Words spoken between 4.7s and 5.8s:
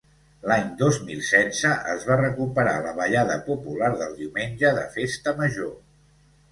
de Festa Major.